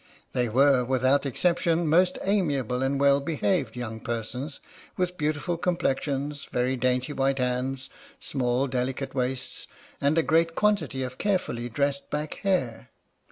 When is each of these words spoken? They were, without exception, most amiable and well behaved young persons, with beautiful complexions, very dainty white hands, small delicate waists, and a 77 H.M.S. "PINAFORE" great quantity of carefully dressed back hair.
They 0.33 0.49
were, 0.49 0.83
without 0.83 1.27
exception, 1.27 1.85
most 1.85 2.17
amiable 2.23 2.81
and 2.81 2.99
well 2.99 3.21
behaved 3.21 3.75
young 3.75 3.99
persons, 3.99 4.59
with 4.97 5.15
beautiful 5.15 5.57
complexions, 5.59 6.47
very 6.51 6.75
dainty 6.75 7.13
white 7.13 7.37
hands, 7.37 7.87
small 8.19 8.65
delicate 8.65 9.13
waists, 9.13 9.67
and 10.01 10.17
a 10.17 10.25
77 10.25 10.25
H.M.S. 10.25 10.25
"PINAFORE" 10.25 10.27
great 10.27 10.55
quantity 10.55 11.03
of 11.03 11.17
carefully 11.19 11.69
dressed 11.69 12.09
back 12.09 12.33
hair. 12.41 12.89